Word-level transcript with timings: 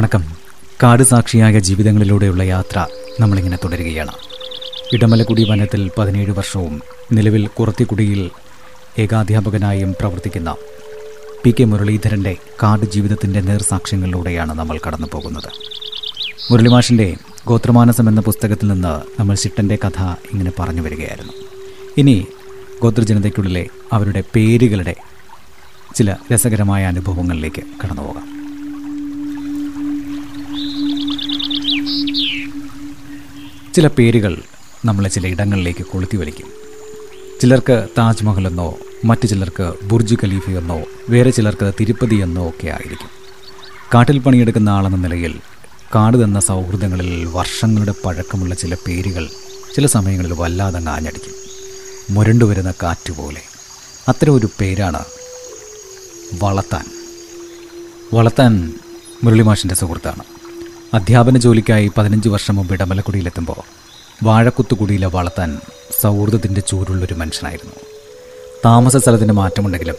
വണക്കം. 0.00 0.36
കാട് 0.82 1.02
സാക്ഷിയായ 1.02 1.58
ജീവിതങ്ങളിലൂടെയുള്ള 1.58 2.42
യാത്ര 2.42 2.86
നമ്മളിങ്ങനെ 3.20 3.58
തുടരുകയാണ്. 3.64 4.12
ഇടമലക്കുടി 4.92 5.50
വനത്തിൽ 5.50 5.90
പതിനേഴ് 5.98 6.30
വർഷവും 6.30 6.82
നിലവിൽ 7.12 7.46
കുറത്തിക്കുടിയിൽ 7.46 8.30
ഏകാധ്യാപകനായും 8.98 9.94
പ്രവർത്തിക്കുന്ന 10.00 10.56
പി 11.44 11.54
കെ 11.60 11.64
മുരളീധരന്റെ 11.64 12.36
കാട് 12.62 12.84
ജീവിതത്തിന്റെ 12.84 13.40
നേർസാക്ഷ്യങ്ങളിലൂടെയാണ് 13.40 14.58
നമ്മൾ 14.58 14.80
കടന്നു 14.86 15.06
പോകുന്നത് 15.12 15.48
മുരളിമാഷിന്റെ 16.50 17.16
ഗോത്രമാനസം 17.46 18.08
എന്ന 18.08 18.20
പുസ്തകത്തിൽ 18.20 18.68
നിന്ന് 18.68 19.20
നമ്മൾ 19.20 19.34
ചിട്ടന്റെ 19.34 19.78
കഥ 19.84 20.02
ഇങ്ങനെ 20.02 20.52
പറഞ്ഞു 20.58 20.82
വരികയായിരുന്നു. 20.82 21.32
ഇനി 21.98 22.26
ഗോത്രജനതയ്ക്കുള്ളിലെ 22.82 23.68
അവരുടെ 23.92 24.22
പേരുകളുടെ 24.36 24.94
ചില 25.94 26.16
രസകരമായ 26.34 26.84
അനുഭവങ്ങളിലേക്ക് 26.84 27.62
കടന്നു 27.84 28.02
പോകാം 28.02 28.39
ചില 33.80 33.88
പേരുകൾ 33.88 34.42
നമ്മളെ 34.84 35.08
ചില 35.08 35.26
ഇടങ്ങളിലേക്ക് 35.26 35.86
കൊളുത്തി 35.86 36.16
വലിക്കും. 36.16 36.46
ചിലർക്ക് 37.40 37.86
താജ്മഹൽ 37.98 38.46
എന്നോ 38.46 38.78
മറ്റു 39.04 39.26
ചിലർക്ക് 39.26 39.74
ബുർജ് 39.82 40.14
ഖലീഫ 40.14 40.50
എന്നോ 40.50 40.82
വേറെ 41.08 41.30
ചിലർക്ക് 41.30 41.72
തിരുപ്പതി 41.80 42.14
എന്നോ 42.14 42.48
ഒക്കെ 42.48 42.66
ആയിരിക്കും. 42.66 43.08
കാട്ടിൽ 43.94 44.18
പണിയെടുക്കുന്ന 44.18 44.68
ആളെന്ന 44.68 44.96
നിലയിൽ 44.96 45.40
കാട് 45.94 46.24
തന്ന 46.24 46.40
സൗഹൃദങ്ങളിൽ 46.40 47.24
വർഷങ്ങളുടെ 47.24 47.94
പഴക്കമുള്ള 48.04 48.54
ചില 48.54 48.74
പേരുകൾ 48.74 49.28
ചില 49.74 49.86
സമയങ്ങളിൽ 49.86 50.32
വല്ലാതെ 50.32 50.88
ആഞ്ഞടിക്കും. 50.88 51.34
മുരണ്ടു 52.14 52.44
വരുന്ന 52.44 52.74
കാറ്റ് 52.82 53.12
പോലെ. 53.12 53.42
അത്തരം 54.08 54.34
ഒരു 54.34 54.48
പേരാണ് 54.60 55.04
വളത്താൻ. 56.42 56.84
വളത്താൻ 58.14 58.74
മുരളിമാഷിന്റെ 59.24 59.74
സുഹൃത്താണ്. 59.74 60.39
അധ്യാപന 60.94 61.38
ജോലിക്കായി 61.38 61.90
പതിനഞ്ച് 61.98 62.28
വർഷം 62.28 62.56
മുമ്പ് 62.56 62.74
ഇടമലക്കുടിയിലെത്തുമ്പോൾ 62.74 63.62
വാഴക്കുത്തുകുടിയിലെ 64.22 65.06
വളർത്താൻ 65.06 65.60
സൗഹൃദത്തിന്റെ 66.00 66.60
ചൂരുള്ളൊരു 66.60 67.14
മനുഷ്യനായിരുന്നു. 67.14 67.74
താമസ 68.64 68.96
സ്ഥലത്തിന് 68.96 69.32
മാറ്റമുണ്ടെങ്കിലും 69.32 69.94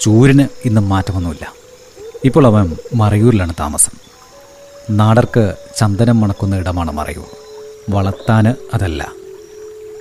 ചൂരിന് 0.00 0.48
ഇന്നും 0.64 0.88
മാറ്റമൊന്നുമില്ല. 0.88 1.52
ഇപ്പോൾ 2.24 2.46
അവൻ 2.46 2.76
മറയൂരിലാണ് 2.94 3.54
താമസം. 3.60 3.98
നാടർക്ക് 4.96 5.54
ചന്ദനം 5.78 6.20
മണക്കുന്ന 6.20 6.56
ഇടമാണ് 6.56 6.92
മറയൂർ. 6.92 7.26
വളർത്താൻ 7.90 8.54
അതല്ല 8.74 9.12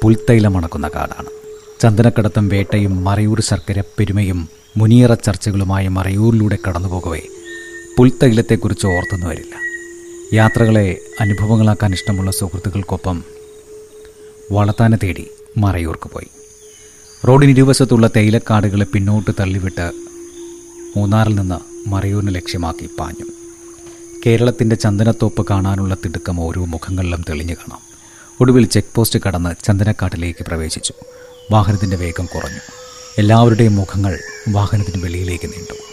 പുൽത്തൈലം 0.02 0.54
മണക്കുന്ന 0.54 0.88
കാടാണ്. 0.88 1.28
ചന്ദനക്കടത്തും 1.82 2.50
വേട്ടയും 2.50 3.04
മറയൂർ 3.04 3.42
ശർക്കര 3.42 3.84
പെരുമയും 4.00 4.50
മുനിയറ 4.78 5.14
ചർച്ചകളുമായി 5.14 5.88
മറയൂരിലൂടെ 5.88 6.58
കടന്നുപോകവേ 6.68 7.22
പുൽത്തൈലത്തെക്കുറിച്ച് 7.98 8.88
ഓർത്തൊന്നും 8.88 9.30
വരില്ല 9.30 9.73
യാത്രകളെ 10.34 11.00
അനുഭവങ്ങളാക്കാൻ 11.20 11.94
ഇഷ്ടമുള്ള 11.94 12.32
സുഹൃത്തുക്കൾക്കൊപ്പം 12.32 13.24
വളത്താനെ 14.52 14.98
തേടി 15.04 15.28
മറയൂർക്ക് 15.58 16.10
പോയി. 16.10 16.28
റോഡിന് 17.28 17.52
ഇരുവശത്തുള്ള 17.52 18.10
തേയിലക്കാടുകളെ 18.16 18.86
പിന്നോട്ട് 18.86 19.32
തള്ളിവിട്ട് 19.40 19.92
മൂന്നാറിൽ 20.98 21.36
നിന്ന് 21.36 21.90
മറയൂരിന് 21.90 22.36
ലക്ഷ്യമാക്കി 22.36 22.90
പാഞ്ഞു. 23.00 23.26
കേരളത്തിന്റെ 24.26 24.76
ചന്ദനത്തോപ്പ് 24.76 25.46
കാണാനുള്ള 25.50 25.98
തിടുക്കം 26.06 26.40
ഓരോ 26.40 26.66
മുഖങ്ങളിലും 26.66 27.26
തെളിഞ്ഞു 27.30 27.54
കാണാം. 27.54 27.80
ഒടുവിൽ 28.42 28.66
ചെക്ക് 28.66 28.96
പോസ്റ്റ് 28.96 29.20
കടന്ന് 29.28 29.66
ചന്ദനക്കാട്ടിലേക്ക് 29.66 30.46
പ്രവേശിച്ചു. 30.46 30.94
വാഹനത്തിന്റെ 31.52 31.98
വേഗം 31.98 32.26
കുറഞ്ഞു. 32.26 32.60
എല്ലാവരുടെയും 33.18 33.76
മുഖങ്ങൾ 33.76 34.20
വാഹനത്തിന് 34.50 35.04
വെളിയിലേക്ക് 35.04 35.48
നീണ്ടു. 35.48 35.93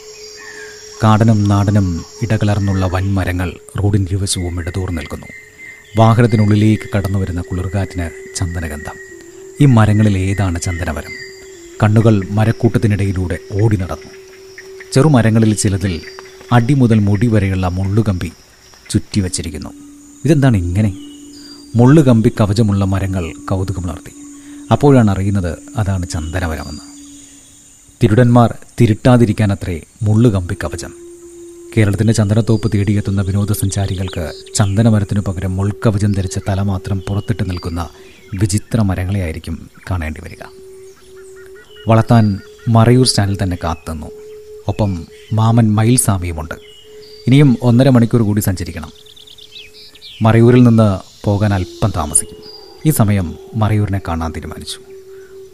കാടനും 1.05 1.49
നാടനും 1.49 2.05
ഇടകലർന്നുള്ള 2.22 2.87
വൻമരങ്ങൾ 2.87 3.53
റോഡിനിരുവശവും 3.78 4.61
ഇടതൂർ 4.61 4.91
നിൽക്കുന്നു. 4.91 5.27
വാഹനത്തിനുള്ളിലേക്ക് 5.97 6.83
കടന്നു 6.97 7.19
വരുന്ന 7.19 7.41
കുളിർകാറ്റിന് 7.41 8.11
ചന്ദനഗന്ധം. 8.37 8.93
ഈ 9.60 9.65
മരങ്ങളിൽ 9.65 10.19
ഏതാണ് 10.19 10.60
ചന്ദനമരം? 10.60 11.10
കണ്ണുകൾ 11.83 12.22
മരക്കൂട്ടത്തിനിടയിലൂടെ 12.31 13.39
ഓടി 13.62 13.77
നടന്നു. 13.77 14.10
ചെറുമരങ്ങളിൽ 14.93 15.55
ചിലതിൽ 15.55 16.00
അടി 16.53 16.75
മുതൽ 16.75 16.99
മുടി 16.99 17.27
വരെയുള്ള 17.27 17.69
മുള്ളുകമ്പി 17.69 18.33
ചുറ്റിവച്ചിരിക്കുന്നു. 18.91 19.71
ഇതെന്താണ് 20.25 20.56
ഇങ്ങനെ? 20.56 20.97
മുള്ളുകമ്പി 21.77 22.28
കവചമുള്ള 22.28 22.84
മരങ്ങൾ 22.84 23.33
കൗതുകമുണർത്തി. 23.49 24.12
അപ്പോഴാണ് 24.71 25.10
അറിയുന്നത് 25.10 25.59
അതാണ് 25.77 26.09
ചന്ദനമരമെന്ന്. 26.09 26.90
തിരുടന്മാർ 28.03 28.55
തിരുട്ടാതിരിക്കാനത്രേ 28.81 29.81
മുള്ളുകമ്പി 30.03 30.55
കവചം. 30.55 30.94
കേരളത്തിന്റെ 31.77 32.12
ചന്ദനത്തോപ്പ് 32.12 32.72
തേടിയെത്തുന്ന 32.75 33.22
വിനോദസഞ്ചാരികൾക്ക് 33.22 34.33
ചന്ദനമരത്തിനു 34.55 35.21
പകരം 35.21 35.56
മുൾക്കവചം 35.56 36.12
ധരിച്ച 36.12 36.39
തല 36.49 36.62
മാത്രം 36.62 37.00
പുറത്തിട്ട് 37.00 37.50
നിൽക്കുന്ന 37.50 37.89
വിചിത്ര 38.34 38.81
മരങ്ങളെയായിരിക്കും 38.81 39.71
കാണേണ്ടി 39.91 40.21
വരിക. 40.21 40.44
വളർത്താൻ 41.89 42.41
മറയൂർ 42.69 43.06
സ്റ്റാൻഡിൽ 43.06 43.39
തന്നെ 43.43 43.59
കാത്തുന്നു 43.65 44.06
ഒപ്പം 44.69 45.06
മാമൻ 45.33 45.75
മയിൽസ്വാമിയുമുണ്ട് 45.75 46.55
ഇനിയും 47.27 47.56
ഒന്നര 47.62 47.89
മണിക്കൂർ 47.89 48.22
കൂടി 48.22 48.41
സഞ്ചരിക്കണം. 48.41 48.93
മറയൂരിൽ 50.22 50.62
നിന്ന് 50.62 50.99
പോകാൻ 51.27 51.55
അല്പം 51.55 51.93
താമസിക്കും. 51.97 52.37
ഈ 52.87 52.91
സമയം 52.91 53.34
മറയൂരിനെ 53.55 54.00
കാണാൻ 54.09 54.33
തീരുമാനിച്ചു. 54.33 54.78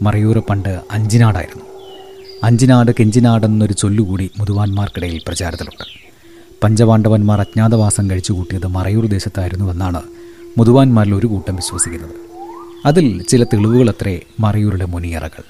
മറയൂർ 0.01 0.39
പണ്ട് 0.39 0.81
അഞ്ചിനാടായിരുന്നു. 0.91 1.76
അഞ്ചിനാട് 2.43 2.91
കെഞ്ചിനാടെന്നൊരു 2.91 3.73
ചൊല്ലുകൂടി 3.73 4.31
മുതുവാന്മാർക്കിടയിൽ 4.37 5.21
പ്രചാരത്തിലുണ്ട്. 5.27 5.83
പഞ്ചപാണ്ഡവന്മാർ 6.63 7.39
അജ്ഞാതവാസം 7.39 8.09
കഴിച്ചു 8.09 8.33
കൂട്ടിയത് 8.33 8.67
മറയൂർ 8.67 9.05
ദേശത്തായിരുന്നുവെന്നാണ് 9.05 10.01
മുതുവാന്മാരിൽ 10.57 11.15
ഒരു 11.15 11.27
കൂട്ടം 11.27 11.55
വിശ്വസിക്കുന്നത്. 11.55 12.15
അതിൽ 12.85 13.21
ചില 13.21 13.43
തെളിവുകളത്രേ 13.43 14.21
മറയൂരുടെ 14.39 14.85
മുനിയറകൾ. 14.85 15.43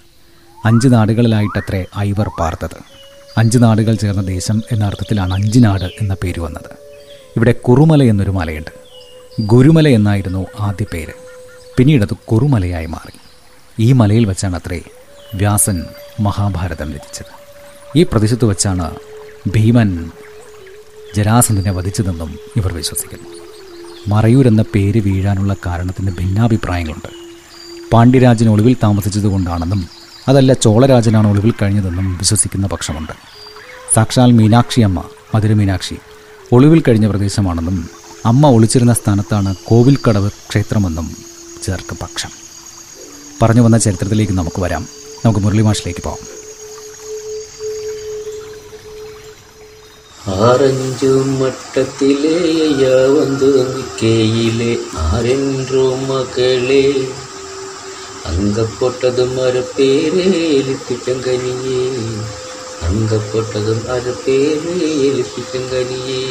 അഞ്ച് 0.65 0.87
നാടുകളിലായിട്ടത്രേ 0.87 1.85
ഐവർ 1.97 2.29
പാർത്തത്. 2.39 2.77
അഞ്ച് 3.37 3.57
നാടുകൾ 3.57 3.95
ചേർന്ന 3.95 4.21
ദേശം 4.21 4.63
എന്ന 4.71 4.85
അർത്ഥത്തിലാണ് 4.85 5.33
അഞ്ചിനാട് 5.33 5.83
എന്ന 5.83 6.15
പേര് 6.23 6.39
വന്നത്. 6.39 6.71
ഇവിടെ 7.35 7.51
കുറുമല 7.51 8.03
എന്നൊരു 8.03 8.31
മലയുണ്ട്. 8.31 8.71
ഗുരുമല 9.41 9.87
എന്നായിരുന്നു 9.87 10.47
ആദ്യ 10.59 10.85
പേര്. 10.93 11.13
പിന്നീടത് 11.77 12.13
കുറുമലയായി 12.25 12.85
മാറി. 12.85 13.19
ഈ 13.79 13.91
മലയിൽ 13.91 14.25
വെച്ചാണ് 14.25 14.55
അത്രേ 14.55 14.81
വ്യാസൻ 15.35 15.83
മഹാഭാരതം 16.19 16.89
രചിച്ചത്. 16.89 17.31
ഈ 17.95 18.03
പ്രദേശത്ത് 18.03 18.45
വച്ചാണ് 18.45 18.95
ഭീമൻ 19.47 20.11
ജരാസന്ധനെ 21.15 21.71
വധിച്ചതെന്നും 21.71 22.39
ഇവർ 22.57 22.73
വിശ്വസിക്കുന്നു. 22.73 23.29
മറയൂർ 24.07 24.47
എന്ന 24.47 24.61
പേര് 24.61 25.01
വീഴാനുള്ള 25.01 25.55
കാരണത്തിന് 25.65 26.11
ഭിന്നാഭിപ്രായങ്ങളുണ്ട്. 26.11 27.07
പാണ്ഡ്യരാജൻ 27.93 28.49
ഒളിവിൽ 28.49 28.75
താമസിച്ചതുകൊണ്ടാണെന്നും 28.83 29.89
അതല്ല 30.27 30.53
ചോളരാജനാണ് 30.53 31.27
ഒളിവിൽ 31.27 31.53
കഴിഞ്ഞതെന്നും 31.61 32.17
വിശ്വസിക്കുന്ന 32.17 32.67
പക്ഷമുണ്ട്. 32.67 33.11
സാക്ഷാൽ 33.93 34.31
മീനാക്ഷി 34.31 34.81
അമ്മ 34.81 35.03
മധുര 35.35 35.53
മീനാക്ഷി 35.53 35.95
ഒളിവിൽ 36.51 36.83
കഴിഞ്ഞ 36.87 37.07
പ്രദേശമാണെന്നും 37.07 37.89
അമ്മ 38.25 38.47
ഒളിച്ചിരുന്ന 38.47 38.93
സ്ഥാനത്താണ് 38.93 39.55
കോവിൽക്കടവ് 39.65 40.29
ക്ഷേത്രമെന്നും 40.49 41.15
ചേർക്ക് 41.63 41.97
പക്ഷം 42.01 42.29
പറഞ്ഞു 43.41 43.61
വന്ന 43.61 43.77
ചരിത്രത്തിലേക്ക് 43.77 44.33
നമുക്ക് 44.33 44.61
വരാം. 44.61 44.87
നമുക്ക് 45.23 45.41
മുരളി 45.43 45.63
മാഷിലേക്ക് 45.63 46.03
പോവാം 46.03 46.23
ആറഞ്ചു 50.41 51.09
മട്ടത്തിലെ 51.39 52.37
വന്നു 53.13 53.49
നിൽക്കേയിലെ 53.67 54.71
ആരെൻറോ 55.05 55.85
മകളെ 56.01 56.85
അങ്കപ്പൊട്ടതും 58.29 59.33
അരപ്പേരെ 59.43 60.25
എലിപ്പിച്ചങ്കനിയേ 60.57 61.83
അങ്കപ്പൊട്ടതും 62.87 63.79
അരപ്പേരെ 63.95 64.75
എലിപ്പിച്ചങ്കനിയേ 65.07 66.23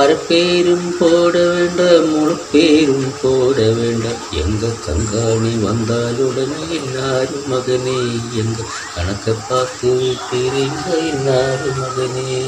அரைப்பேரும் 0.00 0.86
போட 0.98 1.38
வேண்டாம் 1.48 2.06
முழுப்பேரும் 2.12 3.08
போட 3.22 3.56
வேண்டாம். 3.70 4.20
எங்க 4.30 4.66
கங்காணி 4.86 5.50
வந்தாலுடனே 5.64 6.62
எல்லாரும் 6.78 7.48
மகனே 7.50 7.98
எங்க 8.32 8.64
கணக்கை 8.94 9.34
பார்த்து 9.48 9.90
விட்டீரீங்க 9.90 10.86
எல்லாரும் 11.10 11.80
மகனே. 11.80 12.38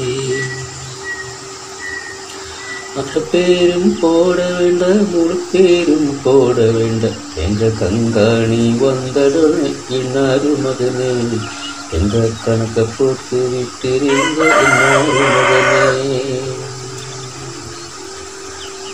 மற்ற 2.95 3.21
பேரும் 3.31 3.99
போட 4.01 4.47
வேண்டாம் 4.59 5.11
முழு 5.11 5.37
பேரும் 5.51 6.19
போட 6.23 6.57
வேண்டாம். 6.71 7.21
என்ற 7.35 7.67
கண்காணி 7.67 8.77
வந்தடுமே 8.83 9.69
இன்னாரு 9.89 10.51
மகனே 10.65 11.11
என்ற 11.91 12.27
கணக்கை 12.45 12.85
போட்டு 12.97 13.39
விட்டிருந்த 13.51 14.39
இன்னாரு 14.65 15.25
மகனே. 15.35 16.54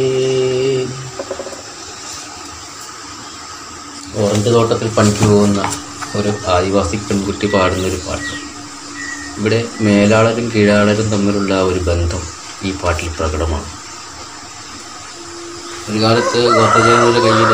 ഓറഞ്ച് 4.17 4.49
തോട്ടത്തിൽ 4.49 4.89
പണിക്ക് 4.89 5.25
പോകുന്ന 5.25 5.61
ഒരു 6.15 6.31
ആദിവാസി 6.47 6.97
പെൺകുട്ടി 6.97 7.47
പാടുന്ന 7.47 7.87
ഒരു 7.87 7.99
പാട്ട്. 8.07 8.33
ഇവിടെ 9.37 9.59
മേലാളരും 9.81 10.51
കീഴാളരും 10.55 11.09
തമ്മിലുള്ള 11.09 11.61
ഒരു 11.61 11.79
ബന്ധം 11.79 12.23
ഈ 12.63 12.71
പാട്ടിൽ 12.71 13.09
പ്രകടമാണ്. 13.19 13.69
ഒരു 15.89 15.99
കാലത്ത് 16.01 16.41
ഗോത്രജനങ്ങളുടെ 16.57 17.19
കയ്യിൽ 17.19 17.53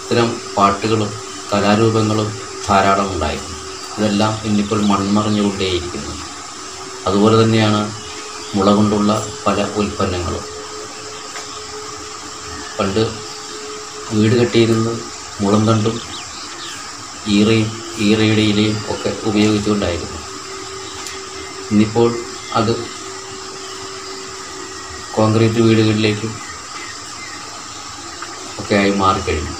ഇത്തരം 0.00 0.28
പാട്ടുകളും 0.56 1.10
കലാരൂപങ്ങളും 1.52 2.28
ധാരാളം 2.68 3.12
ഉണ്ടായിരുന്നു. 3.12 3.55
ഇതെല്ലാം 3.98 4.40
ഇന്നിപ്പോൾ 4.44 4.80
മൺമറഞ്ഞുകൊണ്ടേയിരിക്കുന്നു. 4.82 6.12
അതുപോലെ 7.06 7.42
തന്നെയാണ് 7.42 7.80
മുള 8.54 8.70
കൊണ്ടുള്ള 8.70 9.28
പല 9.46 9.62
ഉൽപ്പന്നങ്ങളും. 9.76 10.44
പണ്ട് 12.78 13.02
വീട് 14.12 14.34
കെട്ടിയിരുന്നത് 14.34 14.98
മുളം 15.40 15.66
തണ്ടും 15.66 16.00
ഈറയും 17.26 17.70
ഈറയുടെ 17.98 18.40
ഇലയും 18.40 18.84
ഒക്കെ 18.90 19.16
ഉപയോഗിച്ചുകൊണ്ടായിരുന്നു. 19.24 20.18
ഇന്നിപ്പോൾ 21.70 22.18
അത് 22.54 22.72
കോൺക്രീറ്റ് 25.12 25.60
വീടുകളിലേക്കും 25.60 26.32
ഒക്കെയായി 28.58 28.90
മാറിക്കഴിഞ്ഞു. 28.90 29.54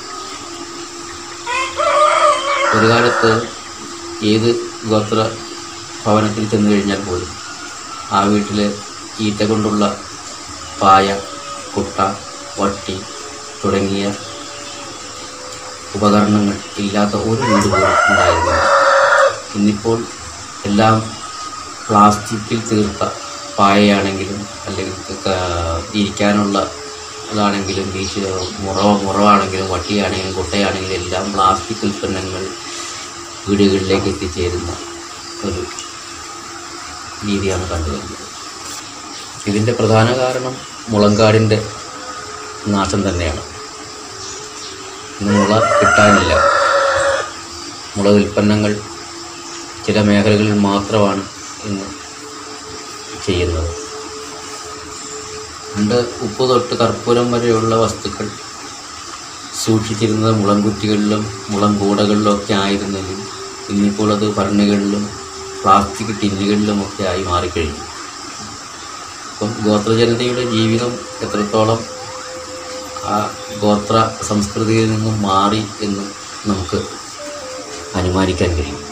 ഒരു 2.76 2.86
കാലത്ത് 2.86 3.55
ഏത് 4.22 4.48
ഗോത്ര 4.84 5.18
ഭവനത്തിൽ 6.04 6.50
ചെന്ന് 6.50 6.72
കഴിഞ്ഞാൽ 6.72 7.00
പോലും 7.00 7.30
ആ 8.12 8.20
വീട്ടിൽ 8.24 8.58
ഈറ്റ 9.20 9.42
കൊണ്ടുള്ള 9.42 9.84
പായ 10.80 11.06
കുട്ട 11.74 11.98
വട്ടി 12.58 12.96
തുടങ്ങിയ 13.64 14.06
ഉപകരണങ്ങൾ 15.94 16.56
ഇല്ലാത്ത 16.78 17.14
ഒരു 17.14 17.42
വീട് 17.42 17.68
പോലും 17.68 17.92
ഉണ്ടായിരുന്നില്ല. 18.08 18.62
ഇന്നിപ്പോൾ 19.54 19.98
എല്ലാം 20.66 20.96
പ്ലാസ്റ്റിക്കിൽ 21.88 22.60
തീർത്ത 22.70 23.02
പായയാണെങ്കിലും 23.58 24.40
അല്ലെങ്കിൽ 24.66 24.96
ഇരിക്കാനുള്ള 25.92 26.58
അതാണെങ്കിലും 27.32 27.86
വീശ് 27.94 28.22
മുറവ 28.60 28.90
മുറവാണെങ്കിലും 29.04 29.68
വട്ടിയാണെങ്കിലും 29.70 30.34
കുട്ടയാണെങ്കിലും 30.34 30.96
എല്ലാം 31.00 31.32
പ്ലാസ്റ്റിക് 31.32 31.84
ഉൽപ്പന്നങ്ങൾ 31.84 32.42
വീടുകളിലേക്ക് 33.48 34.08
എത്തിച്ചേരുന്ന 34.12 34.70
ഒരു 35.46 35.60
രീതിയാണ് 37.26 37.64
കണ്ടുവരുന്നത് 37.72 38.24
ഇതിന്റെ 39.48 39.72
പ്രധാന 39.72 40.06
കാരണം 40.18 40.54
മുളങ്കാടിന്റെ 40.88 41.58
നാശം 42.74 43.00
തന്നെയാണ്. 43.08 43.42
ഇന്ന് 45.20 45.32
മുള 45.38 45.52
കിട്ടാനില്ല. 45.80 46.32
മുള 47.96 48.08
ഉൽപ്പന്നങ്ങൾ 48.18 48.72
ചില 49.86 50.00
മേഖലകളിൽ 50.00 50.58
മാത്രമാണ് 50.68 51.22
ഇന്ന് 51.68 51.86
ചെയ്യുന്നത്. 53.26 53.70
പണ്ട് 55.70 55.98
ഉപ്പ് 56.26 56.44
തൊട്ട് 56.50 56.74
കർപ്പൂരം 56.74 57.26
വരെയുള്ള 57.32 57.74
വസ്തുക്കൾ 57.74 58.26
സൂക്ഷിച്ചിരുന്നത് 59.62 60.34
മുളം 60.40 60.58
കുറ്റികളിലും 60.62 61.22
മുളം 61.52 61.72
കൂടകളിലും 61.78 62.32
ഒക്കെ 62.34 62.54
ആയിരുന്നെങ്കിൽ 62.64 63.18
ഇന്നിപ്പോൾ 63.70 64.12
അത് 64.12 64.34
ഭരണികളിലും 64.34 65.08
പ്ലാസ്റ്റിക് 65.62 66.16
ടിന്നുകളിലും 66.22 66.82
ഒക്കെ 66.82 67.04
ആയി 67.04 67.22
മാറിക്കഴിഞ്ഞു. 67.22 67.82
അപ്പം 69.32 69.54
ഗോത്രജനതയുടെ 69.64 70.50
ജീവിതം 70.50 70.92
എത്രത്തോളം 71.20 71.80
ആ 73.04 73.30
ഗോത്ര 73.62 74.10
സംസ്കൃതിയിൽ 74.22 74.90
നിന്നും 74.90 75.22
മാറി 75.22 75.62
എന്ന് 75.82 76.04
നമുക്ക് 76.48 76.82
അനുമാനിക്കാൻ 77.94 78.50
കഴിയും. 78.50 78.82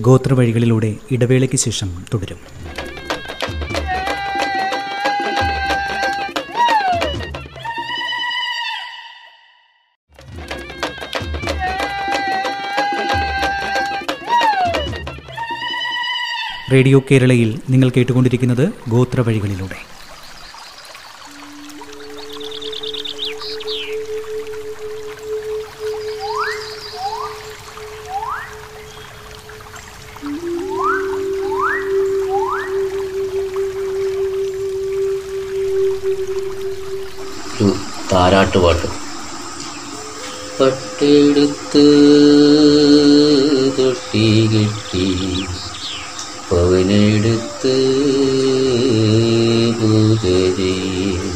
ഗോത്രവഴികളിലൂടെ 0.00 0.96
ഇടവേളയ്ക്ക് 1.10 1.56
ശേഷം 1.56 2.04
തുടരും. 2.14 2.38
റേഡിയോ 16.72 16.98
കേരളയിൽ 17.08 17.50
നിങ്ങൾ 17.70 17.88
കേട്ടുകൊണ്ടിരിക്കുന്നത് 17.90 18.64
ഗോത്രവഴികളിലൂടെ 18.88 19.78
ഒരു 37.54 37.68
താരാട്ടുപാട്ട് 38.10 38.88
പട്ടെടുത്ത് 40.58 41.84
തൊട്ടി 43.76 44.24
കെട്ടി 44.52 45.06
പവനെടുത്ത് 46.51 47.75
പൂജ 49.79 50.23
ചെയ്യും 50.57 51.33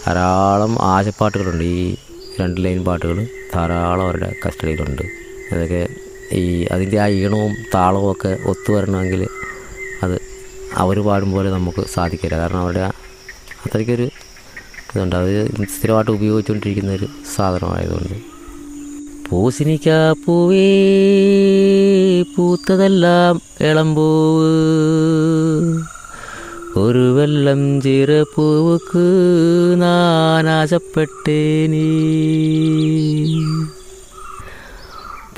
ധാരാളം 0.06 0.82
ആശപ്പാട്ടുകളുണ്ട് 0.82 1.64
ഈ 1.64 1.96
രണ്ട് 2.40 2.64
ലൈൻ 2.64 2.84
പാട്ടുകൾ 2.84 3.26
ധാരാളം 3.54 4.02
അവരുടെ 4.02 4.34
കസ്റ്റഡിയിലുണ്ട്. 4.46 5.02
അതൊക്കെ 5.52 5.88
ഈ 6.32 6.66
അതിന്റെ 6.72 6.98
ആ 6.98 7.06
ഈണവും 7.06 7.54
താളവും 7.74 8.12
ഒക്കെ 8.12 8.38
ഒത്തു 8.46 8.72
വരണമെങ്കിൽ 8.72 9.26
അത് 10.02 10.20
അവർ 10.76 11.00
പാടും 11.00 11.32
പോലെ 11.32 11.50
നമുക്ക് 11.50 11.86
സാധിക്കില്ല. 11.94 12.38
കാരണം 12.38 12.58
അവരുടെ 12.58 12.80
അത്രയ്ക്കൊരു 13.66 14.02
ഇതുണ്ട്. 14.94 15.16
അവർ 15.16 15.48
സ്ഥിരമായിട്ട് 15.78 16.10
ഉപയോഗിച്ചുകൊണ്ടിരിക്കുന്ന 16.10 16.92
ഒരു 16.92 17.08
സാധനമായതുകൊണ്ട്. 17.36 18.38
പൂസിനിക്ക 19.30 19.88
പൂവേ 20.26 20.84
പൂത്തതെല്ലാം 22.36 23.40
ഇളമ്പൂവ്. 23.60 24.48
ഒരു 26.76 27.12
വെള്ളം 27.12 27.80
ചിറപ്പൂവുക്ക് 27.80 29.06
നാനാശപ്പെട്ടേനീ. 29.82 31.18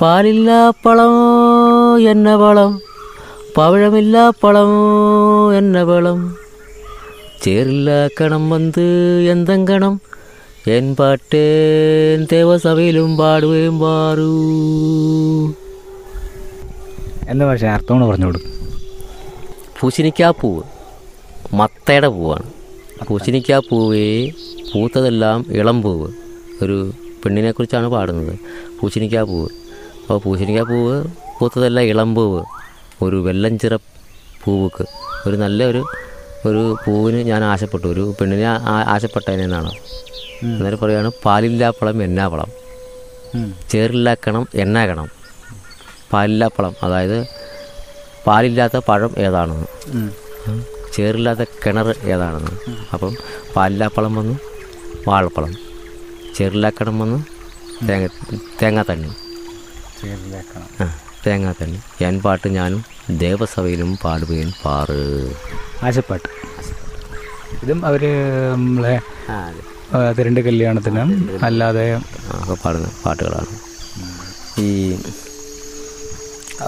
പാലില്ല 0.01 0.49
പഴമോ 0.85 1.25
എന്ന 2.11 2.35
വളം 2.35 2.71
പവഴമില്ലാ 3.57 4.23
പഴമോ 4.43 4.85
എന്ന 5.53 5.83
വളം. 5.83 6.19
ചേറില്ല 7.43 7.89
കണം 8.07 8.49
വന്ന് 8.49 8.85
എന്തെങ്കണം 9.33 9.93
എൻ 10.67 10.95
പാട്ടേൻ 10.95 12.27
ദേവസഭയിലും 12.31 13.17
പാടുകയും 13.17 13.79
പാറൂ 13.79 14.31
എന്താ 17.29 17.45
പക്ഷേ 17.51 17.67
അർത്ഥമാണ് 17.67 18.07
പറഞ്ഞു 18.11 18.25
കൊടുക്കും 18.25 18.53
പൂശിനിക്കാ 19.79 20.31
പൂവ് 20.41 20.63
മത്തയുടെ 21.53 22.07
പൂവാണ്. 22.07 22.47
പൂശിനിക്കാ 23.07 23.59
പൂവേ 23.69 24.05
പൂത്തതെല്ലാം 24.73 25.45
ഇളം 25.49 25.81
പൂവ്. 25.81 26.09
ഒരു 26.63 26.77
പെണ്ണിനെക്കുറിച്ചാണ് 27.23 27.87
പാടുന്നത്. 27.87 28.35
പൂശിനിക്കാ 28.79 29.23
പൂവ്. 29.23 29.49
അപ്പോൾ 30.11 30.21
പൂശിനിക്കാ 30.23 30.63
പൂവ് 30.69 30.95
പൂത്തതല്ല 31.35 31.79
ഇളം 31.89 32.09
പൂവ്. 32.15 32.39
ഒരു 33.03 33.17
വെള്ളം 33.27 33.53
ചിറ 33.61 33.73
പൂവുക്ക്. 34.41 34.85
ഒരു 35.27 35.35
നല്ല 35.43 35.59
ഒരു 35.71 35.81
ഒരു 36.47 36.63
പൂവിന് 36.85 37.19
ഞാൻ 37.29 37.41
ആശപ്പെട്ടു. 37.51 37.85
ഒരു 37.93 38.03
പെണ്ണിനെ 38.17 38.47
ആശപ്പെട്ടതിനാണ് 38.93 39.71
അന്നേരം 40.41 40.79
പറയുകയാണ് 40.81 41.11
പാലില്ലാപ്പളം 41.25 42.03
എന്നാപ്പളം. 42.07 42.49
ചേറില്ലാക്കണം 43.73 44.43
പളം 44.57 45.07
പാലില്ലാപ്പളം 46.11 46.75
അതായത് 46.87 47.17
പാലില്ലാത്ത 48.27 48.83
പഴം 48.89 49.15
ഏതാണെന്ന്. 49.25 49.69
ചേറില്ലാത്ത 50.97 51.49
കിണർ 51.63 51.89
ഏതാണെന്ന് 52.13 52.53
അപ്പം 52.93 53.15
പാലില്ലാപ്പളം 53.55 54.13
വന്നു 54.21 54.37
വാഴപ്പളം. 55.09 55.53
ചേറില്ലാക്കണം 56.37 56.97
വന്ന് 57.03 57.19
തേങ്ങ 57.89 58.07
തേങ്ങാത്തണ്ണി 58.61 59.11
തന്നെ 61.61 61.79
ഞാൻ 62.01 62.13
പാട്ട് 62.25 62.47
ഞാനും 62.57 62.81
ദേവസഭയിലും 63.23 63.89
പാടുകയും 64.03 64.49
പാറ്. 64.63 64.99
ആശപ്പാട്ട്. 65.87 66.29
ഇതും 67.63 67.79
അവർ 67.89 68.03
നമ്മളെ 68.53 68.95
തിരണ്ട് 70.17 70.39
കല്യാണത്തിനും 70.47 71.09
അല്ലാതെ 71.47 71.83
ഒക്കെ 72.37 72.55
പാടുന്ന 72.63 72.87
പാട്ടുകളാണ്. 73.05 73.51
ഈ 74.65 74.69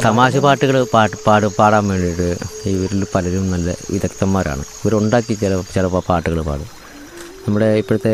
തമാശ 0.05 0.35
പാട്ടുകൾ 0.45 0.75
പാട്ട് 0.93 1.15
പാട് 1.25 1.47
പാടാൻ 1.57 1.83
വേണ്ടിയിട്ട് 1.91 2.29
ഇവരിൽ 2.73 3.03
പലരും 3.15 3.45
നല്ല 3.53 3.69
വിദഗ്ധന്മാരാണ്. 3.93 4.63
ഇവരുണ്ടാക്കി 4.81 5.33
ചില 5.41 5.53
ചിലപ്പോൾ 5.75 6.03
പാട്ടുകൾ 6.11 6.39
പാടും. 6.49 6.69
നമ്മുടെ 7.45 7.69
ഇപ്പോഴത്തെ 7.81 8.13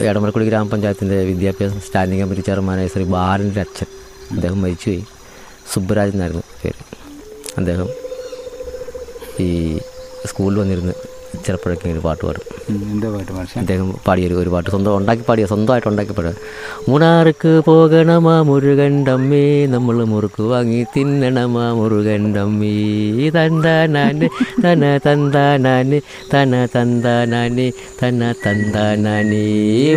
എടമലക്കുടി 0.00 0.44
ഗ്രാമപഞ്ചായത്തിന്റെ 0.44 1.24
വിദ്യാഭ്യാസ 1.24 1.72
സ്റ്റാൻഡിംഗ് 1.72 2.20
കമ്മിറ്റി 2.20 2.42
ചെയർമാനായ 2.42 2.86
ശ്രീ 2.86 3.04
ബാലന്റെ 3.04 3.60
അച്ഛൻ 3.60 3.86
അദ്ദേഹം 4.34 4.62
മരിച്ചുപോയി. 4.62 5.04
സുബ്രാജ് 5.74 6.12
എന്നായിരുന്നു 6.12 6.42
പേര്. 6.64 6.84
അദ്ദേഹം 7.58 7.88
ഈ 9.40 9.78
സ്കൂളിൽ 10.26 10.58
വന്നിരുന്ന് 10.58 10.92
ചിലപ്പോഴൊക്കെ 11.44 11.88
ഒരു 11.92 12.02
പാട്ട് 12.04 12.22
പാടും. 12.24 12.42
എന്താ 12.90 13.08
പാട്ട് 13.12 13.32
പക്ഷേ 13.32 13.56
അദ്ദേഹം 13.62 13.88
പാടിയൊരു 14.06 14.36
ഒരു 14.42 14.50
പാട്ട് 14.52 14.68
സ്വന്തം 14.72 14.96
ഉണ്ടാക്കി 14.98 15.24
പാടിയ 15.28 15.46
സ്വന്തമായിട്ട് 15.50 15.88
ഉണ്ടാക്കി 15.90 16.14
പാടുക 16.18 16.34
മൂണാർക്ക് 16.86 17.52
പോകണമാ 17.66 18.34
മുരുകണ്ടമ്മേ 18.48 19.42
നമ്മൾ 19.74 19.96
മുറുക്ക് 20.12 20.44
വാങ്ങി 20.52 20.80
തിന്നണമാ 20.94 21.66
മുരുകണ്ടമ്മേ 21.78 22.74
തന്താനാന് 23.36 24.26
തന 24.64 24.82
തന്താനാന് 25.06 25.98
തന 26.32 26.52
തന്താനാന് 26.74 27.66
തന 28.00 28.20
തന്താനാനേ 28.44 29.44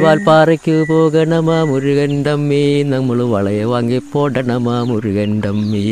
വാൽപ്പാറയ്ക്ക് 0.03 0.75
പോകണമാ 0.89 1.57
മുരുകണ്ടമ്മേ 1.71 2.63
നമ്മൾ 2.93 3.19
വളയ 3.33 3.61
വാങ്ങി 3.71 3.99
പോടണമാ 4.11 4.77
മുരുകണ്ടമ്മേ 4.89 5.83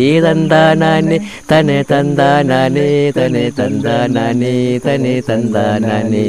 ഈ 0.00 0.10
തന്താനാന് 0.24 1.18
തനെ 1.50 1.78
തന്താനാനേ 1.90 2.88
തനെ 3.18 3.44
തന്താനാനേ 3.58 4.54
തനെ 4.80 4.99
തന്താനാനേ 5.28 6.24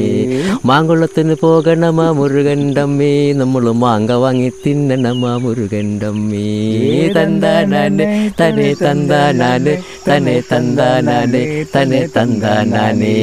മാങ്കുളത്തിന് 0.66 1.36
പോകണമാ 1.42 2.08
മുരുകണ്ടമ്മേ 2.12 3.12
നമ്മൾ 3.34 3.66
മാങ്ക 3.82 4.12
വാങ്ങി 4.22 4.50
തിന്നണമാ 4.64 5.32
മുരുകണ്ടമ്മേ 5.38 6.46
തന്താനാന് 7.16 8.06
തനെ 8.40 8.70
തന്താനാന് 8.82 9.74
തന്നെ 10.08 10.36
തന്താനാനെ 10.52 11.44
തന്നെ 11.74 12.02
തന്താനാനേ 12.16 13.16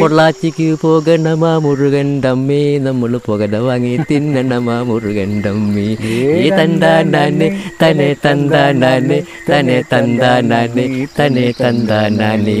പൊള്ളാച്ചിക്ക് 0.00 0.68
പോകണമാ 0.82 1.52
മുരുകണ്ടമ്മേ 1.58 2.62
നമ്മൾ 2.86 3.12
പുകട 3.26 3.56
വാങ്ങി 3.66 3.94
തിന്നണമാ 4.10 4.76
മുരുകണ്ടമ്മേ 4.82 5.86
ഏ 6.14 6.50
തന്താനാനെ 6.58 7.48
തന്നെ 7.82 8.10
തന്താനാനെ 8.24 9.18
തന്നെ 9.50 9.78
തന്താനാനെ 9.92 10.86
തന്നെ 11.16 11.46
തന്താനാനേ 11.60 12.58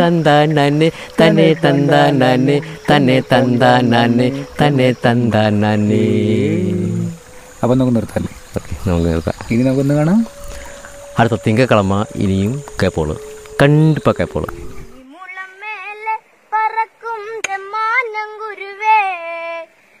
തന്താനാനെ 0.00 0.88
തന്നെ 1.20 1.43
തന്താനാനെ 1.52 2.60
തന്നെ 2.90 3.20
തന്താനാനെ 3.20 4.46
തന്നെ 4.60 4.92
തന്താനാനേ 4.92 6.04
അപ്പം 7.62 7.78
നമുക്ക് 7.78 7.96
നിർത്താല്ലേ 7.96 8.32
ഓക്കെ 8.56 8.88
നമുക്ക് 8.88 9.08
നിർത്താം. 9.08 9.34
ഇനി 9.50 9.62
നമുക്കൊന്ന് 9.62 9.94
കാണാം. 9.94 10.26
അടുത്ത 11.18 11.42
തിങ്കക്കിളമ 11.46 12.04
ഇനിയും 12.14 12.64
കേപ്പോൾ. 12.82 13.20
കണ്ടിപ്പോൾ 13.62 14.14
കേപ്പോൾ. 14.18 14.46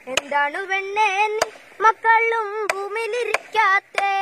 എന്താണ് 0.06 0.58
വെണ്ണേ 0.70 1.08
നീ 1.34 1.46
മക്കളും 1.80 2.48
ഭൂമിയിലിരിക്കാത്തേ? 2.72 4.12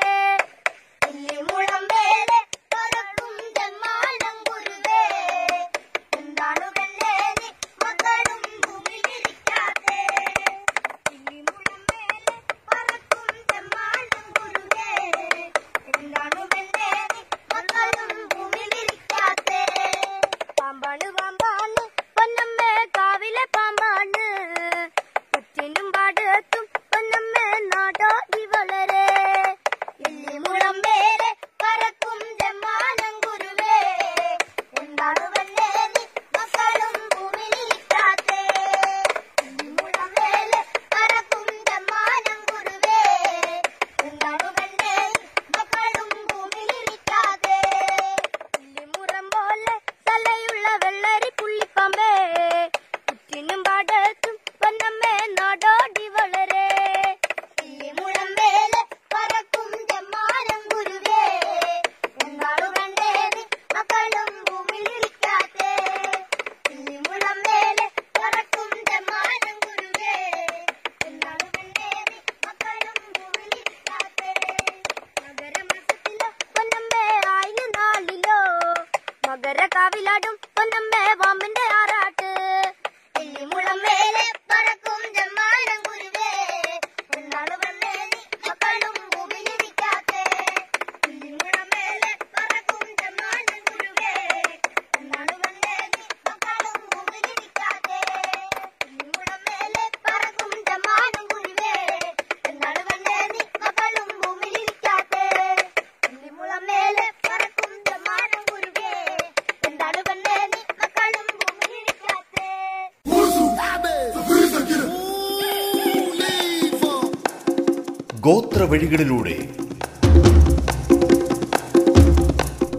ഗോത്ര 118.27 118.63
വഴികളിലൂടെ 118.63 119.37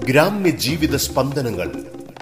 ഗ്രാമ്യ 0.09 0.51
ജീവിത 0.65 0.95
സ്പന്ദനങ്ങൾ 1.05 1.69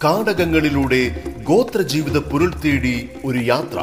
കാടകങ്ങളിലൂടെ 0.04 1.02
ഗോത്ര 1.50 1.82
ജീവിത 1.94 2.18
പുരുൾ 2.32 2.52
തേടി 2.64 2.96
ഒരു 3.26 3.40
യാത്ര. 3.52 3.80